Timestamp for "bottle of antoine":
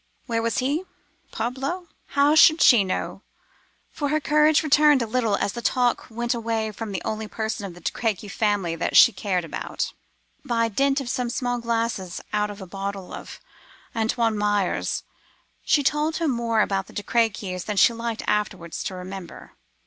12.65-14.39